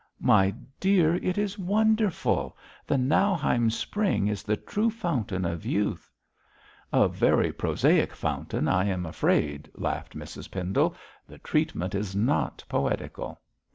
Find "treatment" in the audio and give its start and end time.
11.37-11.93